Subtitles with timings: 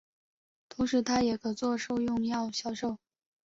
[0.67, 2.97] 同时它也可作兽用药销售。